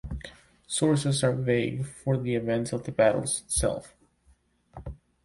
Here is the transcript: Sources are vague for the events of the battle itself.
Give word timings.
Sources 0.65 1.23
are 1.23 1.31
vague 1.35 1.85
for 1.85 2.17
the 2.17 2.33
events 2.33 2.73
of 2.73 2.85
the 2.85 2.91
battle 2.91 3.21
itself. 3.21 3.93